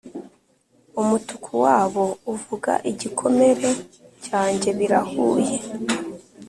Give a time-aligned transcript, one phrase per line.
[1.01, 2.03] umutuku wabo
[2.33, 3.69] uvuga igikomere
[4.25, 5.55] cyanjye, birahuye.